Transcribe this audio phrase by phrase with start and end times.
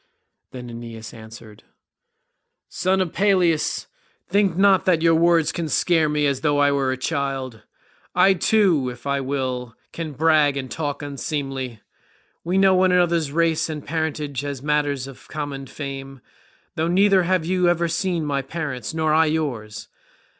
[0.49, 1.61] Then Aeneas answered,
[2.69, 3.85] "Son of Peleus,
[4.27, 7.61] think not that your words can scare me as though I were a child.
[8.15, 11.81] I too, if I will, can brag and talk unseemly.
[12.43, 16.21] We know one another's race and parentage as matters of common fame,
[16.73, 19.87] though neither have you ever seen my parents nor I yours.